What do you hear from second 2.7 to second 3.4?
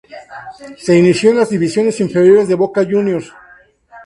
Juniors.